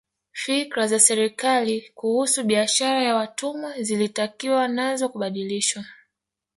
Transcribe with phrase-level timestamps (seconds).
[0.31, 5.85] Fikra za serikali kuhusu biashara ya watumwa zilitakiwa nazo kubadilishwa